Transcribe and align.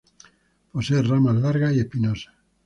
Posee 0.71 1.03
ramas 1.03 1.35
largas 1.35 1.75
y 1.75 1.79
espinosas. 1.81 2.33